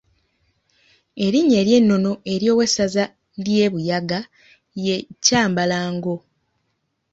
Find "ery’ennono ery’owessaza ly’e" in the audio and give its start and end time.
1.61-3.65